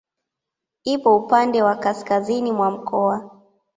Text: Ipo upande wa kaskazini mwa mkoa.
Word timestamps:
Ipo 0.83 1.15
upande 1.17 1.61
wa 1.63 1.75
kaskazini 1.75 2.51
mwa 2.51 2.71
mkoa. 2.71 3.29